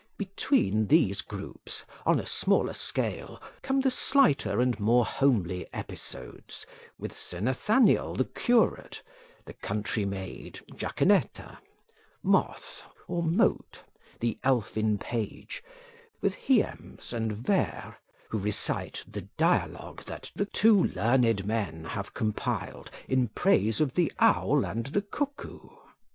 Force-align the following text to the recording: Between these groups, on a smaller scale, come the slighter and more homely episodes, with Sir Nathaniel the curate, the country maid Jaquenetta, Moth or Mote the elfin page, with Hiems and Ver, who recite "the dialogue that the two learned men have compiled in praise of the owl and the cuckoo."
Between 0.17 0.87
these 0.87 1.21
groups, 1.21 1.85
on 2.07 2.19
a 2.19 2.25
smaller 2.25 2.73
scale, 2.73 3.39
come 3.61 3.81
the 3.81 3.91
slighter 3.91 4.59
and 4.59 4.79
more 4.79 5.05
homely 5.05 5.71
episodes, 5.71 6.65
with 6.97 7.15
Sir 7.15 7.39
Nathaniel 7.39 8.15
the 8.15 8.25
curate, 8.25 9.03
the 9.45 9.53
country 9.53 10.03
maid 10.05 10.59
Jaquenetta, 10.73 11.59
Moth 12.23 12.83
or 13.07 13.21
Mote 13.21 13.83
the 14.19 14.39
elfin 14.43 14.97
page, 14.97 15.63
with 16.19 16.33
Hiems 16.33 17.13
and 17.13 17.33
Ver, 17.33 17.97
who 18.29 18.39
recite 18.39 19.03
"the 19.07 19.27
dialogue 19.37 20.05
that 20.05 20.31
the 20.35 20.45
two 20.47 20.83
learned 20.85 21.45
men 21.45 21.83
have 21.83 22.15
compiled 22.15 22.89
in 23.07 23.27
praise 23.27 23.79
of 23.79 23.93
the 23.93 24.11
owl 24.17 24.65
and 24.65 24.87
the 24.87 25.03
cuckoo." 25.03 25.59